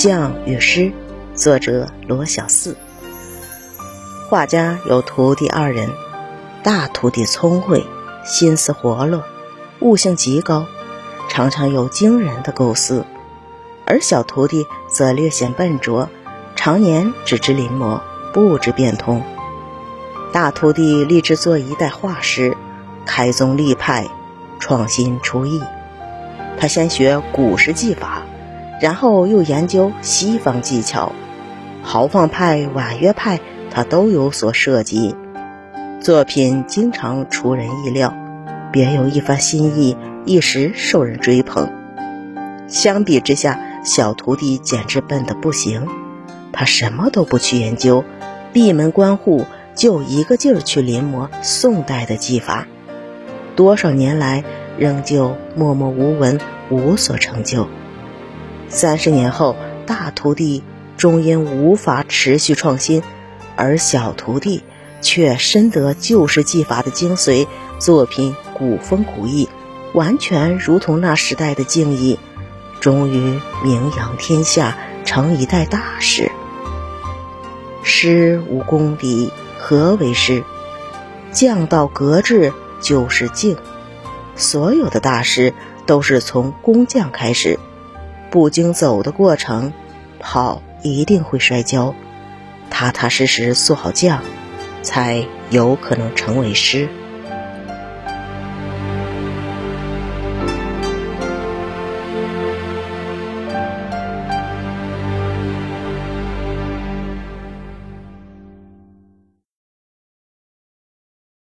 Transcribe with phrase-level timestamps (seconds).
[0.00, 0.90] 匠与诗，
[1.34, 2.74] 作者罗小四。
[4.30, 5.90] 画家有徒弟二人，
[6.62, 7.84] 大徒弟聪慧，
[8.24, 9.22] 心思活络，
[9.80, 10.64] 悟性极高，
[11.28, 13.04] 常常有惊人的构思；
[13.84, 16.08] 而小徒弟则略显笨拙，
[16.56, 18.00] 常年只知临摹，
[18.32, 19.22] 不知变通。
[20.32, 22.56] 大徒弟立志做一代画师，
[23.04, 24.08] 开宗立派，
[24.58, 25.60] 创新出艺。
[26.58, 28.22] 他先学古时技法。
[28.80, 31.12] 然后又研究西方技巧，
[31.82, 33.38] 豪放派、婉约派，
[33.70, 35.14] 他都有所涉及，
[36.00, 38.14] 作品经常出人意料，
[38.72, 41.70] 别有一番新意，一时受人追捧。
[42.68, 45.86] 相比之下，小徒弟简直笨得不行，
[46.50, 48.02] 他什么都不去研究，
[48.54, 52.66] 闭门关户就一个劲儿去临摹宋代的技法，
[53.56, 54.42] 多少年来
[54.78, 56.40] 仍旧默默无闻，
[56.70, 57.68] 无所成就。
[58.70, 60.62] 三十年后，大徒弟
[60.96, 63.02] 终因无法持续创新，
[63.56, 64.62] 而小徒弟
[65.00, 67.48] 却深得旧式技法的精髓，
[67.80, 69.48] 作品古风古意，
[69.92, 72.16] 完全如同那时代的敬意，
[72.80, 76.30] 终于名扬天下，成一代大师。
[77.82, 80.44] 师无功底，何为师？
[81.32, 83.56] 匠道格致就是静。
[84.36, 85.54] 所有的大师
[85.86, 87.58] 都是从工匠开始。
[88.30, 89.72] 不经走的过程，
[90.20, 91.94] 跑一定会摔跤。
[92.70, 94.22] 踏踏实实做好将，
[94.82, 96.88] 才有可能成为师。